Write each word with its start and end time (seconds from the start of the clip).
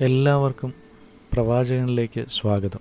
എല്ലാവർക്കും 0.00 0.74
പ്രവാചകനിലേക്ക് 1.32 2.24
സ്വാഗതം. 2.30 2.80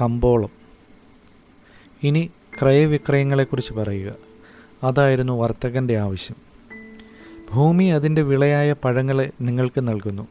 കമ്പോളം. 0.00 0.48
ഇനി 2.02 2.30
ക്രയവിക്രയങ്ങളെക്കുറിച്ച് 2.62 3.72
പറയുക. 3.72 4.14
അതായിരുന്നു 4.84 5.32
വർത്തകന്റെ 5.32 5.98
ആവശ്യം. 5.98 6.36
ഭൂമി 7.54 7.84
അതിന്റെ 7.84 8.22
വിളയായ 8.22 8.72
പഴങ്ങളെ 8.72 9.30
നിങ്ങൾക്ക് 9.40 9.88
നൽകുന്നു. 9.88 10.28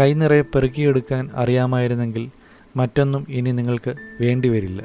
കൈനിറയെ 0.00 0.42
പെറുക്കിയെടുക്കാൻ 0.42 1.30
അറിയാമായിരുന്നെങ്കിൽ 1.34 2.30
മറ്റൊന്നും 2.76 3.26
ഇനി 3.28 3.50
നിങ്ങൾക്ക് 3.50 3.94
വേണ്ടിവരില്ല. 4.20 4.82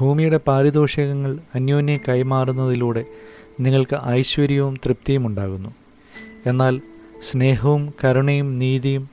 ഭൂമിയുടെ 0.00 0.36
പാരിതോഷികങ്ങൾ 0.36 1.38
അന്യോന്യം 1.54 2.00
കൈമാറുന്നതിലൂടെ 2.08 3.04
നിങ്ങൾക്ക് 3.60 4.06
ഐശ്വര്യവും 4.06 4.76
തൃപ്തിയും 4.86 5.26
ഉണ്ടാകുന്നു. 5.26 5.74
എന്നാൽ 6.46 6.80
സ്നേഹവും 7.24 7.94
കരുണയും 8.04 8.58
നീതിയും 8.58 9.08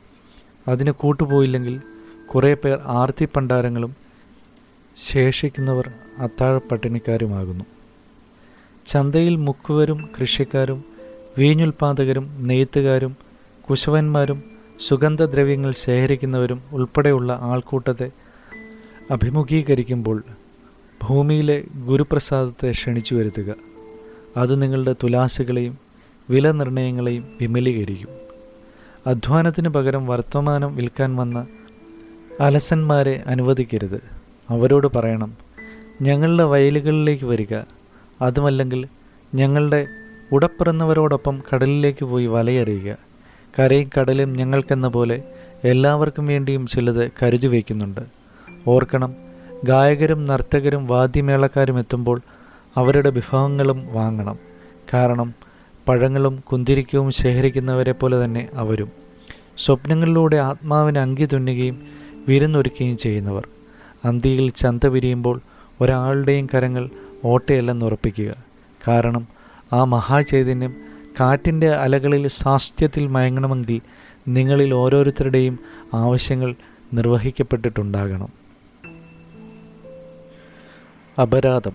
അതിന് 0.67 0.91
കൂട്ടുപോയില്ലെങ്കിൽ 0.91 1.79
കുറേ 2.27 2.53
പേർ 2.53 2.71
ആർത്തി 2.71 3.23
ആർത്തിപ്പണ്ടാരങ്ങളും 3.23 3.95
ശേഷിക്കുന്നവർ 4.97 5.87
അത്താഴ 5.87 6.23
അത്താഴപ്പട്ടിണിക്കാരുമാകുന്നു. 6.23 7.63
ചന്തയിൽ 8.85 9.35
മുക്കുവരും 9.35 10.09
കൃഷിക്കാരും 10.21 10.85
വീഞ്ഞുൽപാദകരും 11.37 12.47
നെയ്ത്തുകാരും 12.47 13.17
കുശവന്മാരും 13.69 14.43
സുഗന്ധദ്രവ്യങ്ങൾ 14.87 15.71
ശേഖരിക്കുന്നവരും 15.71 16.63
ഉൾപ്പെടെയുള്ള 16.71 17.39
ആൾക്കൂട്ടത്തെ 17.41 18.11
അഭിമുഖീകരിക്കുമ്പോൾ 19.11 20.23
ഭൂമിയിലെ 21.07 21.63
ഗുരുപ്രസാദത്തെ 21.75 22.71
ക്ഷണിച്ചു 22.71 23.15
വരുത്തുക 23.15 23.55
അത് 24.37 24.61
നിങ്ങളുടെ 24.61 24.95
തുലാസുകളെയും 25.03 25.90
വില 26.31 26.51
നിർണയങ്ങളെയും 26.51 27.25
വിമലീകരിക്കും. 27.41 28.09
അധ്വാനത്തിന് 29.07 29.69
പകരം 29.69 30.07
വർത്തമാനം 30.07 30.75
വിൽക്കാൻ 30.75 31.15
വന്ന 31.15 31.45
അലസന്മാരെ 32.39 33.23
അനുവദിക്കരുത്. 33.27 34.03
അവരോട് 34.49 34.87
പറയണം 34.87 35.33
ഞങ്ങളുടെ 36.01 36.43
വയലുകളിലേക്ക് 36.43 37.25
വരിക. 37.25 37.61
അതുമല്ലെങ്കിൽ 38.21 38.87
ഞങ്ങളുടെ 39.35 39.87
ഉടപ്പിറന്നവരോടൊപ്പം 40.31 41.41
കടലിലേക്ക് 41.53 42.05
പോയി 42.05 42.25
വലയെറിയുക. 42.25 42.97
കരയും 43.59 43.89
കടലും 43.97 44.33
ഞങ്ങൾക്കെന്ന 44.33 44.87
പോലെ 44.87 45.23
എല്ലാവർക്കും 45.63 46.25
വേണ്ടിയും 46.25 46.67
ചിലത് 46.67 47.11
കരുതി 47.23 47.47
വയ്ക്കുന്നുണ്ട്. 47.47 48.01
ഓർക്കണം 48.67 49.15
ഗായകരും 49.63 50.25
നർത്തകരും 50.25 50.87
വാദ്യമേളക്കാരും 50.87 51.79
എത്തുമ്പോൾ 51.79 52.21
അവരുടെ 52.77 53.09
വിഭവങ്ങളും 53.09 53.93
വാങ്ങണം. 53.93 54.37
കാരണം 54.93 55.50
പഴങ്ങളും 55.91 56.43
കുന്തിരിക്കവും 56.51 57.11
ശേഖരിക്കുന്നവരെ 57.11 57.91
പോലെ 57.91 58.25
തന്നെ 58.25 58.49
അവരും. 58.53 58.91
സ്വപ്നങ്ങളിലൂടെ 59.57 60.37
ആത്മാവിനെ 60.37 60.99
അങ്കി 60.99 61.25
തുന്നുകയും 61.25 61.87
വിരുന്നൊരുക്കുകയും 62.27 62.97
ചെയ്യുന്നവർ. 62.97 63.47
അന്തിയിൽ 64.05 64.49
ചന്ത 64.49 64.87
വിരിയുമ്പോൾ 64.87 65.41
ഒരാളുടെയും 65.81 66.47
കരങ്ങൾ 66.53 66.89
ഓട്ടയല്ലെന്ന് 67.25 67.85
ഉറപ്പിക്കുക. 67.85 68.35
കാരണം 68.87 69.27
ആ 69.73 69.83
മഹാചൈതന്യം 69.83 70.75
കാറ്റിന്റെ 71.19 71.69
അലകളിൽ 71.69 72.27
സാസ്ത്യത്തിൽ 72.27 73.07
മയങ്ങണമെങ്കിൽ 73.07 73.81
നിങ്ങളിൽ 74.27 74.73
ഓരോരുത്തരുടെയും 74.73 75.59
ആവശ്യങ്ങൾ 75.93 76.55
നിർവഹിക്കപ്പെട്ടിട്ടുണ്ടാകണം. 76.93 78.29
അപരാധം. 81.21 81.73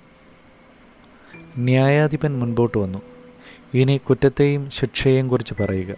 ന്യായാധിപൻ 1.59 2.39
മുൻപോട്ട് 2.39 2.78
വന്നു. 2.78 3.16
ഇനി 3.77 3.96
കുറ്റത്തെയും 3.96 4.70
ശിക്ഷയെയും 4.70 5.28
കുറിച്ച് 5.28 5.62
പറയുക. 5.62 5.94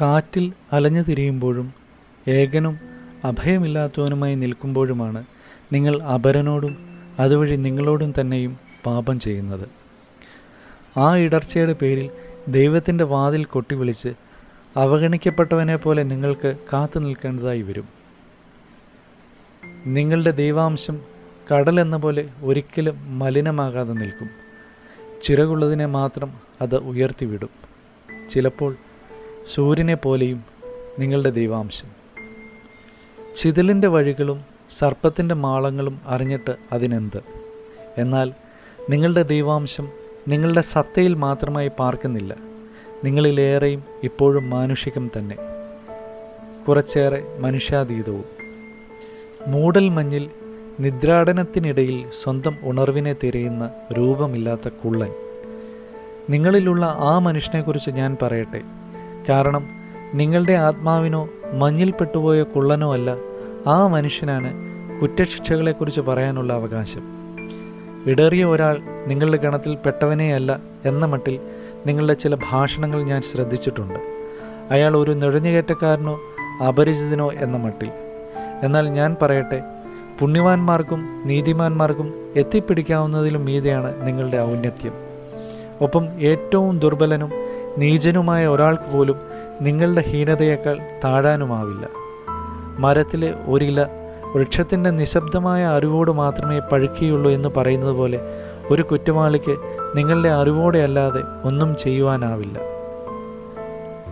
കാറ്റിൽ 0.00 0.52
അലഞ്ഞു 0.72 1.02
തിരിയുമ്പോഴും 1.02 1.72
ഏകനും 2.28 2.78
അഭയമില്ലാത്തവനുമായി 3.24 4.34
നിൽക്കുമ്പോഴുമാണ് 4.34 5.24
നിങ്ങൾ 5.72 6.02
അപരനോടും 6.02 6.76
അതുവഴി 7.18 7.56
നിങ്ങളോടും 7.56 8.14
തന്നെയും 8.20 8.56
പാപം 8.86 9.20
ചെയ്യുന്നത്. 9.20 9.68
ആ 10.98 11.16
ഇടർച്ചയുടെ 11.16 11.72
പേരിൽ 11.72 12.10
ദൈവത്തിന്റെ 12.48 13.04
വാതിൽ 13.04 13.44
കൊട്ടിവിളിച്ച് 13.44 14.14
അവഗണിക്കപ്പെട്ടവനെ 14.76 15.76
പോലെ 15.76 16.02
നിങ്ങൾക്ക് 16.02 16.56
കാത്തു 16.72 16.98
നിൽക്കേണ്ടതായി 16.98 17.62
വരും. 17.62 17.88
നിങ്ങളുടെ 19.86 20.30
ദൈവാംശം 20.30 21.00
കടൽ 21.54 21.80
എന്ന 21.80 21.96
പോലെ 21.96 22.28
ഒരിക്കലും 22.42 23.18
മലിനമാകാതെ 23.18 23.92
നിൽക്കും. 23.92 24.43
ചിറകുള്ളതിനെ 25.24 25.86
മാത്രം 25.86 26.32
അത് 26.60 26.76
ഉയർത്തിവിടും. 26.76 27.48
ചിലപ്പോൾ 28.30 28.76
സൂര്യനെ 29.54 29.94
പോലെയും 29.94 30.44
നിങ്ങളുടെ 30.98 31.30
ദൈവാംശം. 31.30 31.88
ചിതലിന്റെ 33.34 33.88
വഴികളും 33.88 34.44
സർപ്പത്തിന്റെ 34.70 35.34
മാളങ്ങളും 35.34 36.00
അറിഞ്ഞിട്ട് 36.06 36.56
അതിനെന്ത്? 36.72 37.20
എന്നാൽ 37.98 38.32
നിങ്ങളുടെ 38.90 39.22
ദൈവാംശം 39.22 39.88
നിങ്ങളുടെ 40.28 40.60
സത്തയിൽ 40.60 41.14
മാത്രമായി 41.14 41.70
പാർക്കുന്നില്ല. 41.78 42.36
നിങ്ങളിലേറെയും 43.04 43.84
ഇപ്പോഴും 44.02 44.50
മാനുഷികം 44.50 45.10
തന്നെ. 45.18 45.36
കുറച്ചേറെ 46.68 47.36
മനുഷ്യാതീതവും. 47.38 48.24
മൂടൽ 49.46 49.88
മഞ്ഞിൽ 49.88 50.30
നിദ്രാടനത്തിനിടയിൽ 50.80 52.04
സ്വന്തം 52.22 52.56
ഉണർവിനെ 52.62 53.16
തിരയുന്ന 53.22 53.70
രൂപമില്ലാത്ത 53.92 54.68
കുള്ളൻ. 54.68 55.10
നിങ്ങളിലുള്ള 56.30 56.96
ആ 56.98 57.18
മനുഷ്യനെക്കുറിച്ച് 57.18 57.90
ഞാൻ 57.90 58.16
പറയട്ടെ. 58.22 58.60
കാരണം 59.28 59.66
നിങ്ങളുടെ 60.14 60.52
ആത്മാവിനോ 60.52 61.28
മഞ്ഞിൽ 61.52 61.90
പെട്ടുപോയ 61.90 62.42
കുള്ളനോ 62.42 62.92
അല്ല 62.92 63.16
ആ 63.66 63.86
മനുഷ്യനാണ് 63.86 64.52
കുറ്റശിക്ഷകളെക്കുറിച്ച് 65.00 66.00
പറയാനുള്ള 66.00 66.52
അവകാശം. 66.52 67.02
ഇടറിയ 68.06 68.44
ഒരാൾ 68.44 68.80
നിങ്ങളുടെ 69.06 69.36
ഗണത്തിൽ 69.36 69.74
പെട്ടവനെയല്ല 69.74 70.60
എന്ന 70.84 71.04
മട്ടിൽ 71.04 71.40
നിങ്ങളുടെ 71.86 72.12
ചില 72.12 72.34
ഭാഷണങ്ങൾ 72.34 73.02
ഞാൻ 73.02 73.22
ശ്രദ്ധിച്ചിട്ടുണ്ട്. 73.22 74.00
അയാൾ 74.70 74.96
ഒരു 74.96 75.12
നുഴഞ്ഞുകയറ്റക്കാരനോ 75.12 76.20
അപരിചിതനോ 76.68 77.32
എന്ന 77.32 77.56
മട്ടിൽ. 77.56 77.90
എന്നാൽ 78.62 78.88
ഞാൻ 78.88 79.16
പറയട്ടെ 79.22 79.62
പുണ്യവാന്മാർക്കും 80.18 81.22
നീതിമാന്മാർക്കും 81.24 82.14
എത്തിപ്പിടിക്കാവുന്നതിലും 82.36 83.44
മീതെയാണ് 83.44 84.06
നിങ്ങളുടെ 84.06 84.36
ഔന്നത്യം. 84.36 84.92
ഒപ്പം 85.80 86.08
ഏറ്റവും 86.20 86.78
ദുർബലനും 86.78 87.30
നീചനുമായ 87.78 88.46
ഒരാൾക്ക് 88.46 88.96
പോലും 88.96 89.16
നിങ്ങളുടെ 89.60 90.00
ഹീനതയേക്കാൾ 90.00 90.78
താഴാനുമാവില്ല. 91.04 91.88
മരത്തിലെ 92.78 93.34
ഒരില 93.48 93.82
വൃക്ഷത്തിന്റെ 94.36 94.90
നിശബ്ദമായ 94.90 95.64
അറിവോട് 95.64 96.10
മാത്രമേ 96.10 96.60
പഴുക്കുകയുള്ളൂ 96.72 97.30
എന്ന് 97.30 97.48
പറയുന്നത് 97.56 97.90
പോലെ 97.90 98.20
ഒരു 98.70 98.82
കുറ്റവാളിക്ക് 98.82 99.56
നിങ്ങളുടെ 99.96 100.28
അറിവോടെ 100.28 100.78
അല്ലാതെ 100.78 101.20
ഒന്നും 101.44 101.76
ചെയ്യുവാനാവില്ല. 101.76 102.58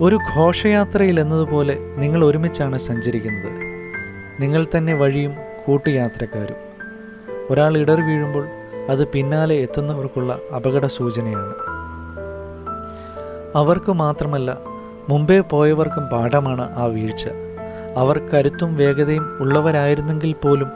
ഒരു 0.01 0.19
ഘോഷയാത്രയിൽ 0.37 1.21
എന്നതുപോലെ 1.21 1.79
നിങ്ങൾ 1.97 2.25
ഒരുമിച്ചാണ് 2.25 2.79
സഞ്ചരിക്കുന്നത്. 2.79 3.63
നിങ്ങൾ 4.43 4.67
തന്നെ 4.77 4.95
വഴിയും 4.95 5.52
കൂട്ടുയാത്രക്കാരും. 5.67 6.57
ഒരാൾ 7.51 7.79
ഇടറി 7.79 8.03
വീഴുമ്പോൾ 8.03 8.47
അത് 8.89 9.09
പിന്നാലെ 9.09 9.55
എത്തുന്നവർക്കുള്ള 9.55 10.39
അപകട 10.57 10.87
സൂചനയാണ്. 10.87 11.55
അവർക്ക് 13.57 13.93
മാത്രമല്ല 13.93 14.59
മുമ്പേ 15.09 15.41
പോയവർക്കും 15.41 16.07
പാഠമാണ് 16.07 16.77
ആ 16.77 16.85
വീഴ്ച. 16.85 17.29
അവർ 17.97 18.19
കരുത്തും 18.19 18.77
വേഗതയും 18.77 19.39
ഉള്ളവരായിരുന്നെങ്കിൽ 19.41 20.33
പോലും 20.33 20.71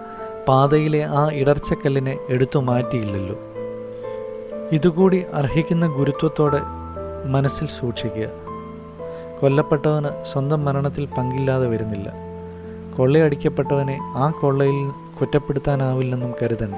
പാതയിലെ 0.49 1.03
ആ 1.03 1.29
ഇടർച്ചക്കല്ലിനെ 1.33 2.19
എടുത്തു 2.29 2.59
മാറ്റിയില്ലല്ലോ. 2.59 3.37
ഇതുകൂടി 4.73 5.25
അർഹിക്കുന്ന 5.35 5.87
ഗുരുത്വത്തോടെ 5.87 6.61
മനസ്സിൽ 7.27 7.67
സൂക്ഷിക്കുക. 7.67 8.29
കൊല്ലപ്പെട്ടവന് 9.41 10.25
സ്വന്തം 10.25 10.65
മരണത്തിൽ 10.65 11.09
പങ്കില്ലാതെ 11.19 11.67
വരുന്നില്ല. 11.67 12.26
കൊള്ളയടിക്കപ്പെട്ടവനെ 12.97 13.99
ആ 14.03 14.31
കൊള്ളയിൽ 14.31 14.91
കുറ്റപ്പെടുത്താനാവില്ലെന്നും 15.21 16.35
കരുതണ്ട. 16.43 16.75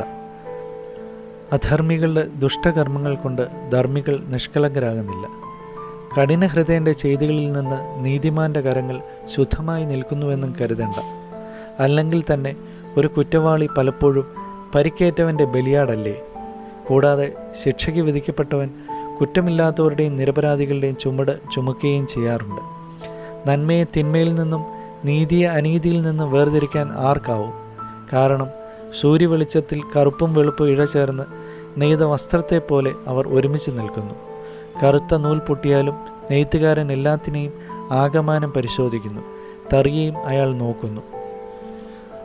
അധർമ്മികളുടെ 1.52 2.26
ദുഷ്ടകർമ്മങ്ങൾ 2.38 3.14
കൊണ്ട് 3.14 3.70
ധർമ്മികൾ 3.72 4.20
നിഷ്കളങ്കരാകുന്നില്ല. 4.26 5.28
കഠിന 6.20 6.46
ഹൃദയന്റെ 6.46 6.92
ചെയ്തികളിൽ 6.92 7.52
നിന്ന് 7.52 8.04
നീതിമാന്റെ 8.04 8.60
കരങ്ങൾ 8.60 9.00
ശുദ്ധമായി 9.36 9.84
നിൽക്കുന്നുവെന്നും 9.84 10.56
കരുതണ്ട. 10.60 10.94
അല്ലെങ്കിൽ 11.78 12.24
തന്നെ 12.34 12.56
ഒരു 12.96 13.06
കുറ്റവാളി 13.06 13.68
പലപ്പോഴും 13.78 14.24
പരിക്കേറ്റവന്റെ 14.74 15.44
ബലിയാടല്ലേ? 15.44 16.20
കൂടാതെ 16.88 17.32
ശിക്ഷയ്ക്ക് 17.64 18.00
വിധിക്കപ്പെട്ടവൻ 18.00 18.70
കുറ്റമില്ലാത്തവരുടെയും 19.20 20.14
നിരപരാധികളുടെയും 20.14 20.96
ചുമട് 20.96 21.40
ചുമക്കുകയും 21.54 22.06
ചെയ്യാറുണ്ട്. 22.06 22.60
നന്മയെ 23.50 23.84
തിന്മയിൽ 23.96 24.34
നിന്നും 24.34 24.77
നീതിയെ 25.04 25.48
അനീതിയിൽ 25.48 26.02
നിന്ന് 26.02 26.24
വേർതിരിക്കാൻ 26.24 26.92
ആർക്കാവും? 26.92 27.52
കാരണം 28.12 28.46
സൂര്യവെളിച്ചത്തിൽ 29.00 29.82
കറുപ്പും 29.96 30.34
വെളുപ്പും 30.34 30.68
ഇഴചേർന്ന് 30.68 31.22
നെയ്ത 31.80 32.04
വസ്ത്രത്തെ 32.04 32.58
പോലെ 32.58 32.92
അവർ 33.06 33.28
ഒരുമിച്ച് 33.28 33.70
നിൽക്കുന്നു. 33.70 34.14
കറുത്ത 34.84 35.14
നൂൽ 35.14 35.38
പൊട്ടിയാലും 35.38 35.94
നെയ്ത്തുകാരൻ 36.30 36.92
എല്ലാത്തിനെയും 36.92 37.52
ആകമാനം 37.90 38.52
പരിശോധിക്കുന്നു 38.52 39.20
തറിയെയും 39.74 40.26
അയാൾ 40.26 40.54
നോക്കുന്നു. 40.54 41.00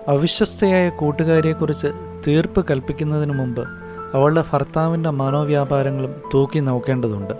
അവിശ്വസ്തയായ 0.08 0.90
കൂട്ടുകാരിയെക്കുറിച്ച് 0.90 1.88
തീർപ്പ് 2.28 2.66
കൽപ്പിക്കുന്നതിന് 2.70 3.34
മുമ്പ് 3.34 3.68
അവളുടെ 4.14 4.44
ഭർത്താവിന്റെ 4.54 5.10
മനോവ്യാപാരങ്ങളും 5.10 6.16
തൂക്കി 6.34 6.60
നോക്കേണ്ടതുണ്ട്. 6.60 7.34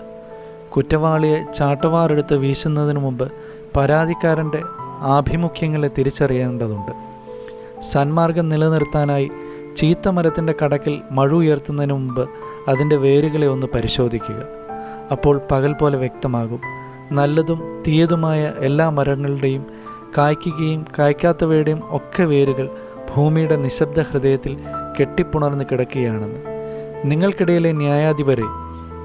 കുറ്റവാളിയെ 0.70 1.52
ചാട്ടവാറെടുത്ത് 1.52 2.34
വീശുന്നതിന് 2.34 2.98
മുമ്പ് 2.98 3.32
പരാതിക്കാരന്റെ 3.76 4.62
ആഭിമുഖ്യങ്ങളെ 5.04 5.90
തിരിച്ചറിയേണ്ടതുണ്ട്. 5.98 6.92
സന്മാർഗം 7.82 8.48
നിലനിർത്താനായി 8.48 9.30
ചീത്ത 9.76 10.08
മരത്തിന്റെ 10.08 10.54
കടക്കിൽ 10.64 11.00
മഴ 11.10 11.28
ഉയർത്തുന്നതിന് 11.28 11.92
മുമ്പ് 11.92 12.28
അതിന്റെ 12.68 12.96
വേരുകളെ 12.96 13.46
ഒന്ന് 13.46 13.66
പരിശോധിക്കുക. 13.74 14.42
അപ്പോൾ 15.12 15.40
പകൽ 15.50 15.72
പോലെ 15.72 15.98
വ്യക്തമാകും. 15.98 16.60
നല്ലതും 17.12 17.82
തീയതുമായ 17.88 18.52
എല്ലാ 18.58 18.90
മരങ്ങളുടെയും 18.90 19.66
കായ്ക്കുകയും 20.18 20.86
കായ്ക്കാത്തവയുടെയും 20.98 21.82
ഒക്കെ 21.90 22.22
വേരുകൾ 22.22 22.70
ഭൂമിയുടെ 23.16 23.56
നിശബ്ദ 23.56 24.00
ഹൃദയത്തിൽ 24.00 24.60
കെട്ടിപ്പുണർന്ന് 25.00 25.64
കിടക്കുകയാണെന്ന്. 25.72 26.40
നിങ്ങൾക്കിടയിലെ 27.04 27.72
ന്യായാധിപരെ 27.72 28.42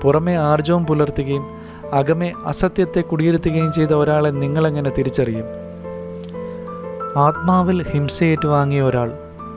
പുറമേ 0.01 0.35
ആർജവം 0.35 0.85
പുലർത്തുകയും 0.85 1.47
അകമേ 1.93 2.31
അസത്യത്തെ 2.45 3.01
കുടിയിരുത്തുകയും 3.01 3.73
ചെയ്ത 3.73 3.93
ഒരാളെ 3.93 4.29
നിങ്ങളെങ്ങനെ 4.29 4.91
തിരിച്ചറിയും? 4.97 5.68
ആത്മാവിൽ 7.17 7.83
ഹിംസയേറ്റ് 7.83 8.47
വാങ്ങിയ 8.47 8.81
ഒരാൾ 8.81 9.11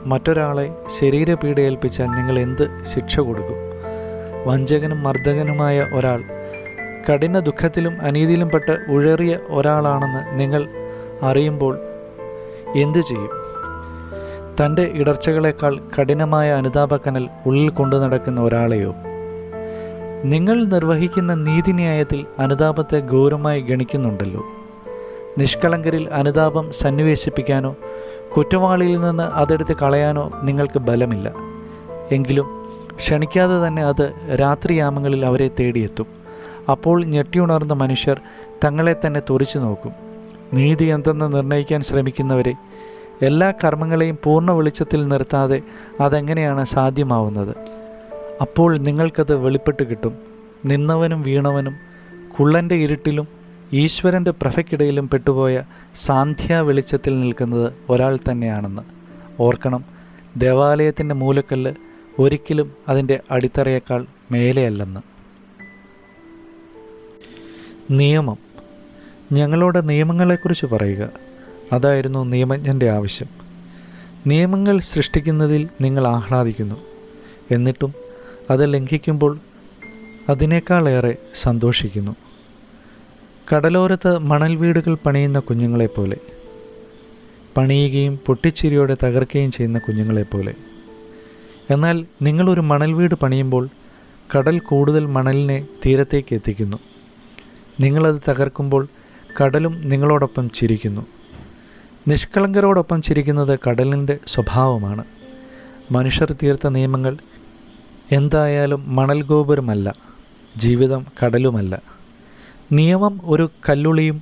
മറ്റൊരാളെ 0.05 0.75
ശരീരപീഡയേൽപ്പിച്ചാൽ 0.99 2.07
നിങ്ങൾ 2.07 2.39
എന്ത് 2.39 2.69
ശിക്ഷ 2.93 3.19
കൊടുക്കും? 3.19 3.55
വഞ്ചകനും 4.45 5.03
മർദ്ദകനുമായ 5.03 5.87
ഒരാൾ 5.93 6.23
കഠിന 7.09 7.39
ദുഃഖത്തിലും 7.39 8.01
അനീതിയിലും 8.01 8.49
പെട്ട് 8.49 8.77
ഉഴറിയ 8.89 9.37
ഒരാളാണെന്ന് 9.49 10.39
നിങ്ങൾ 10.39 10.67
അറിയുമ്പോൾ 11.21 11.79
എന്തു 12.75 12.99
ചെയ്യും? 12.99 13.29
തന്റെ 14.61 14.91
ഇടർച്ചകളെക്കാൾ 14.93 15.79
കഠിനമായ 15.99 16.51
അനുതാപക്കനൽ 16.51 17.29
ഉള്ളിൽ 17.45 17.69
കൊണ്ടു 17.69 17.95
നടക്കുന്ന 17.95 18.41
ഒരാളെയോ? 18.41 18.95
നിങ്ങൾ 20.25 20.65
നിർവഹിക്കുന്ന 20.65 21.33
നീതിന്യായത്തിൽ 21.33 22.25
അനുതാപത്തെ 22.39 22.99
ഗൗരവമായി 22.99 23.61
ഗണിക്കുന്നുണ്ടല്ലോ. 23.61 24.43
നിഷ്കളങ്കരിൽ 25.37 26.09
അനുതാപം 26.09 26.71
സന്നിവേശിപ്പിക്കാനോ 26.71 27.75
കുറ്റവാളിയിൽ 28.37 29.01
നിന്ന് 29.01 29.23
അതെടുത്ത് 29.23 29.75
കളയാനോ 29.75 30.39
നിങ്ങൾക്ക് 30.43 30.79
ബലമില്ല. 30.79 31.33
എങ്കിലും 32.11 32.45
ക്ഷണിക്കാതെ 32.95 33.67
തന്നെ 33.67 33.83
അത് 33.83 34.13
രാത്രിയാമങ്ങളിൽ 34.39 35.25
അവരെ 35.25 35.49
തേടിയെത്തും. 35.59 36.07
അപ്പോൾ 36.71 37.05
ഞെട്ടിയുണർന്ന 37.05 37.73
മനുഷ്യർ 37.73 38.21
തങ്ങളെ 38.65 38.95
തന്നെ 39.05 39.21
തുറിച്ചു 39.29 39.57
നോക്കും. 39.59 39.91
നീതി 40.53 40.85
എന്തെന്ന് 40.85 41.33
നിർണയിക്കാൻ 41.33 41.81
ശ്രമിക്കുന്നവരെ 41.81 42.53
എല്ലാ 43.21 43.53
കർമ്മങ്ങളെയും 43.63 44.17
പൂർണ 44.23 44.51
വെളിച്ചത്തിൽ 44.51 45.07
നിർത്താതെ 45.07 45.61
അതെങ്ങനെയാണ് 46.01 46.65
സാധ്യമാവുന്നത്? 46.65 47.55
അപ്പോൾ 48.41 48.77
നിങ്ങൾക്കത് 48.77 49.35
വെളിപ്പെട്ട് 49.35 49.83
കിട്ടും. 49.83 50.17
നിന്നവനും 50.65 51.23
വീണവനും 51.23 51.73
കുള്ളന്റെ 52.39 52.75
ഇരുട്ടിലും 52.75 53.42
ഈശ്വരന്റെ 53.73 54.31
പ്രഭയ്ക്കിടയിലും 54.31 55.09
പെട്ടുപോയ 55.09 55.63
സാന്ധ്യാ 55.95 56.59
വെളിച്ചത്തിൽ 56.59 57.21
നിൽക്കുന്നത് 57.21 57.73
ഒരാൾ 57.89 58.19
തന്നെയാണെന്ന്. 58.31 58.81
ഓർക്കണം 59.39 59.83
ദേവാലയത്തിന്റെ 60.37 61.15
മൂലക്കല്ല് 61.15 61.73
ഒരിക്കലും 62.19 62.71
അതിന്റെ 62.89 63.19
അടിത്തറയേക്കാൾ 63.31 64.05
മേലെയല്ലെന്ന്. 64.31 64.99
നിയമം. 67.91 68.37
ഞങ്ങളുടെ 69.31 69.81
നിയമങ്ങളെക്കുറിച്ച് 69.81 70.65
പറയുക. 70.65 71.09
അതായിരുന്നു 71.71 72.23
നിയമജ്ഞന്റെ 72.23 72.89
ആവശ്യം. 72.89 73.27
നിയമങ്ങൾ 74.27 74.79
സൃഷ്ടിക്കുന്നതിൽ 74.79 75.69
നിങ്ങൾ 75.81 76.07
ആഹ്ലാദിക്കുന്നു. 76.07 76.75
എന്നിട്ടും 77.51 77.93
അത് 78.49 78.73
ലംഘിക്കുമ്പോൾ 78.73 79.39
അതിനേക്കാളേറെ 80.29 81.17
സന്തോഷിക്കുന്നു. 81.35 82.15
കടലോരത്ത് 83.51 84.17
മണൽ 84.17 84.55
വീടുകൾ 84.55 84.93
പണിയുന്ന 84.95 85.39
കുഞ്ഞുങ്ങളെപ്പോലെ 85.39 86.17
പണിയുകയും 87.57 88.19
പൊട്ടിച്ചിരിയോടെ 88.25 88.97
തകർക്കുകയും 89.03 89.51
ചെയ്യുന്ന 89.51 89.79
കുഞ്ഞുങ്ങളെപ്പോലെ 89.79 90.53
എന്നാൽ 91.69 92.05
നിങ്ങളൊരു 92.21 92.61
മണൽ 92.61 92.93
വീട് 92.93 93.15
പണിയുമ്പോൾ 93.15 93.69
കടൽ 94.35 94.59
കൂടുതൽ 94.59 95.05
മണലിനെ 95.05 95.67
തീരത്തേക്ക് 95.85 96.33
എത്തിക്കുന്നു. 96.35 96.77
നിങ്ങളത് 97.79 98.21
തകർക്കുമ്പോൾ 98.29 98.87
കടലും 99.43 99.81
നിങ്ങളോടൊപ്പം 99.89 100.49
ചിരിക്കുന്നു. 100.49 101.05
നിഷ്കളങ്കരോടൊപ്പം 102.07 103.01
ചിരിക്കുന്നത് 103.01 103.59
കടലിന്റെ 103.69 104.17
സ്വഭാവമാണ്. 104.27 105.05
മനുഷ്യർ 105.91 106.35
തീർത്ത 106.43 106.67
നിയമങ്ങൾ 106.67 107.17
എന്തായാലും 108.11 108.95
മണൽ 108.95 109.21
ഗോപുരമല്ല 109.21 109.95
ജീവിതം 110.57 111.05
കടലുമല്ല. 111.23 112.02
നിയമം 112.73 113.21
ഒരു 113.23 113.49
കല്ലുളിയും 113.69 114.17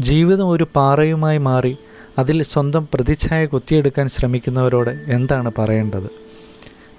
ജീവിതം 0.00 0.48
ഒരു 0.48 0.66
പാറയുമായി 0.76 1.38
മാറി 1.38 1.76
അതിൽ 2.18 2.42
സ്വന്തം 2.42 2.88
പ്രതിച്ഛായ 2.94 3.46
കുത്തിയെടുക്കാൻ 3.46 4.08
ശ്രമിക്കുന്നവരോട് 4.08 4.90
എന്താണ് 4.90 5.50
പറയേണ്ടത്? 5.58 6.08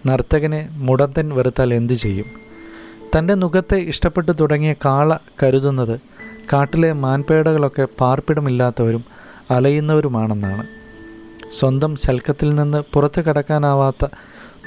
നർത്തകനെ 0.07 0.69
മുടന്തൻ 0.71 1.29
വെറുത്താൽ 1.29 1.73
എന്തു 1.73 1.93
ചെയ്യും? 1.93 2.25
തന്റെ 3.13 3.33
മുഖത്തെ 3.33 3.75
ഇഷ്ടപ്പെട്ടു 3.75 4.31
തുടങ്ങിയ 4.31 4.73
കാള 4.85 5.17
കരുതുന്നത് 5.43 5.99
കാട്ടിലെ 6.53 6.93
മാൻപേടകളൊക്കെ 6.93 7.87
പാർപ്പിടമില്ലാത്തവരും 7.99 9.03
അലയുന്നവരുമാണെന്നാണ്. 9.51 10.67
സ്വന്തം 11.51 11.95
ശൽക്കത്തിൽ 11.95 12.55
നിന്ന് 12.55 12.83
പുറത്തു 12.93 13.21
കടക്കാനാവാത്ത 13.21 14.05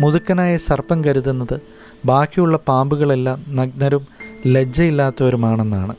മുതുക്കനായ 0.00 0.56
സർപ്പം 0.56 1.04
കരുതുന്നത് 1.04 1.56
ബാക്കിയുള്ള 2.04 2.56
പാമ്പുകളെല്ലാം 2.68 3.44
നഗ്നരും 3.48 4.06
ലജ്ജയില്ലാത്തവരുമാണെന്നാണ്. 4.46 5.94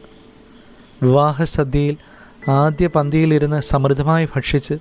വിവാഹസദ്യയിൽ 1.04 1.98
ആദ്യ 2.50 2.88
പന്തിയിലിരുന്ന് 2.88 3.62
സമൃദ്ധമായി 3.62 4.28
ഭക്ഷിച്ച് 4.36 4.74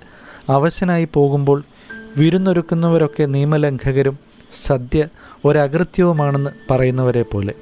അവശനായി 0.49 1.07
പോകുമ്പോൾ 1.13 1.63
വിരുന്നൊരുക്കുന്നവരൊക്കെ 2.17 3.23
നിയമലംഘകരും 3.23 4.19
സദ്യ 4.53 5.07
ഒരകൃത്യവുമാണെന്ന് 5.45 6.49
പറയുന്നവരെ 6.71 7.21
പോലെ. 7.21 7.53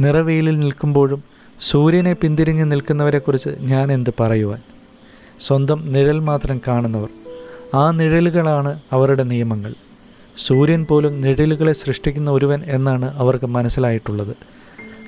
നിറവെയിലിൽ 0.00 0.60
നിൽക്കുമ്പോഴും 0.60 1.22
സൂര്യനെ 1.60 2.12
പിന്തിരിഞ്ഞ് 2.12 2.72
നിൽക്കുന്നവരെക്കുറിച്ച് 2.72 3.48
ഞാൻ 3.60 3.92
എന്ത് 3.92 4.10
പറയുവാൻ? 4.20 4.60
സ്വന്തം 5.40 5.92
നിഴൽ 5.92 6.18
മാത്രം 6.18 6.60
കാണുന്നവർ 6.68 7.08
ആ 7.74 7.90
നിഴലുകളാണ് 7.90 8.80
അവരുടെ 8.92 9.22
നിയമങ്ങൾ. 9.22 9.74
സൂര്യൻ 10.38 10.84
പോലും 10.84 11.20
നിഴലുകളെ 11.20 11.72
സൃഷ്ടിക്കുന്ന 11.72 12.30
ഒരുവൻ 12.30 12.62
എന്നാണ് 12.66 13.18
അവർക്ക് 13.18 13.46
മനസ്സിലായിട്ടുള്ളത്. 13.46 14.36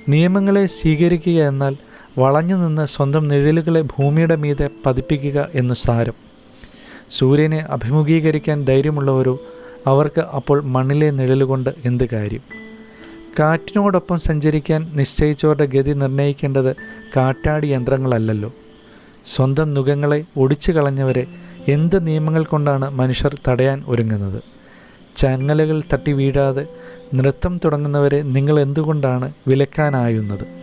നിയമങ്ങളെ 0.09 0.67
സ്വീകരിക്കുക 0.67 1.49
എന്നാൽ 1.49 1.77
വളഞ്ഞു 2.19 2.57
നിന്ന് 2.57 2.87
സ്വന്തം 2.87 3.29
നിഴലുകളെ 3.29 3.81
ഭൂമിയുടെ 3.81 4.37
മീതെ 4.37 4.71
പതിപ്പിക്കുക 4.87 5.49
എന്നു 5.55 5.75
സാരം. 5.75 6.13
സൂര്യനെ 7.11 7.59
അഭിമുഖീകരിക്കാൻ 7.59 8.65
ധൈര്യമുള്ളവരോ 8.65 9.39
അവർക്ക് 9.87 10.21
അപ്പോൾ 10.21 10.63
മണ്ണിലെ 10.63 11.11
നിഴലുകൊണ്ട് 11.11 11.71
എന്ത് 11.85 12.09
കാര്യം? 12.13 12.41
കാറ്റിനോടൊപ്പം 13.39 14.19
സഞ്ചരിക്കാൻ 14.19 14.91
നിശ്ചയിച്ചവരുടെ 14.95 15.67
ഗതി 15.67 15.93
നിർണയിക്കേണ്ടത് 15.93 16.77
കാറ്റാടി 17.17 17.67
യന്ത്രങ്ങളല്ലല്ലോ. 17.67 18.53
സ്വന്തം 19.27 19.75
നുഖങ്ങളെ 19.75 20.25
ഒടിച്ചു 20.37 20.73
കളഞ്ഞവരെ 20.73 21.27
എന്ത് 21.69 22.07
നിയമങ്ങൾ 22.07 22.45
കൊണ്ടാണ് 22.45 22.91
മനുഷ്യർ 22.91 23.37
തടയാൻ 23.49 23.85
ഒരുങ്ങുന്നത്? 23.87 24.43
ചങ്ങലകൾ 25.17 25.83
തട്ടി 25.93 26.13
വീഴാതെ 26.13 26.67
നൃത്തം 27.15 27.61
തുടങ്ങുന്നവരെ 27.65 28.23
നിങ്ങൾ 28.23 28.61
എന്തുകൊണ്ടാണ് 28.61 29.33
വിലക്കാനായുന്നത്? 29.49 30.60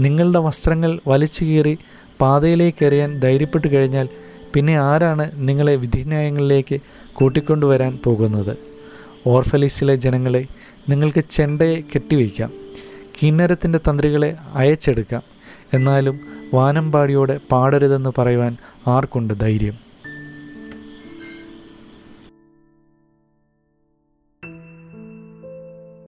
നിങ്ങളുടെ 0.00 0.38
വസ്ത്രങ്ങൾ 0.38 1.00
വലിച്ചു 1.08 1.44
കീറി 1.44 1.78
പാതയിലേക്ക് 2.20 2.84
എറിയാൻ 2.84 3.20
ധൈര്യപ്പെട്ടു 3.20 3.68
കഴിഞ്ഞാൽ 3.68 4.08
പിന്നെ 4.54 4.78
ആരാണ് 4.78 5.30
നിങ്ങളെ 5.36 5.76
വിധിന്യായങ്ങളിലേക്ക് 5.76 6.78
കൂട്ടിക്കൊണ്ടുവരാൻ 7.12 7.98
പോകുന്നത്? 8.04 8.56
ഓർഫലീസിലെ 9.26 9.94
ജനങ്ങളെ 9.96 10.46
നിങ്ങൾക്ക് 10.88 11.24
ചെണ്ടയെ 11.30 11.80
കെട്ടിവയ്ക്കാം 11.80 12.52
കിന്നരത്തിന്റെ 13.22 13.78
തന്ത്രികളെ 13.78 14.36
അയച്ചെടുക്കാം. 14.54 15.22
എന്നാലും 15.74 16.20
വാനമ്പാടിയോടെ 16.54 17.40
പാടരുതെന്ന് 17.52 18.10
പറയുവാൻ 18.18 18.56
ആർക്കുണ്ട് 18.86 19.34
ധൈര്യം? 19.34 19.85